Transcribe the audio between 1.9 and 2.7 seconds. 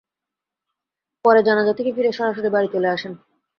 ফিরে সরাসরি বাড়ি